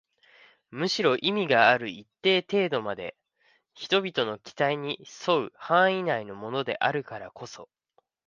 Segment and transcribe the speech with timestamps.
[0.71, 3.15] むしろ意味がある一定程度まで
[3.75, 7.69] 人々の期待に添う範囲内のものであるからこそ